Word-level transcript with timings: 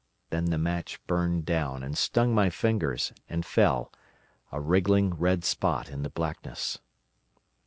Then 0.31 0.45
the 0.45 0.57
match 0.57 0.99
burnt 1.05 1.45
down, 1.45 1.83
and 1.83 1.95
stung 1.95 2.33
my 2.33 2.49
fingers, 2.49 3.13
and 3.29 3.45
fell, 3.45 3.93
a 4.51 4.59
wriggling 4.59 5.13
red 5.13 5.43
spot 5.45 5.91
in 5.91 6.01
the 6.01 6.09
blackness. 6.09 6.79